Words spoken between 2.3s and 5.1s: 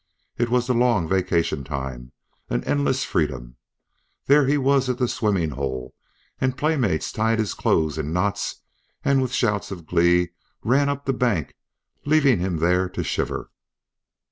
an endless freedom. Then he was at the